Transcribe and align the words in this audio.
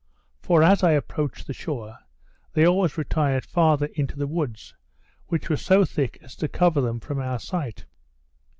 For 0.41 0.63
as 0.63 0.81
I 0.81 0.93
approached 0.93 1.45
the 1.45 1.53
shore, 1.53 1.99
they 2.53 2.65
always 2.65 2.97
retired 2.97 3.45
farther 3.45 3.85
into 3.93 4.15
the 4.17 4.25
woods, 4.25 4.73
which 5.27 5.47
were 5.47 5.57
so 5.57 5.85
thick 5.85 6.17
as 6.23 6.35
to 6.37 6.47
cover 6.47 6.81
them 6.81 6.99
from 6.99 7.19
our 7.19 7.37
sight. 7.37 7.85